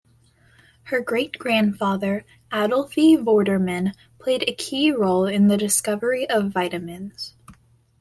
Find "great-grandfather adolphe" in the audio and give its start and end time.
0.99-3.17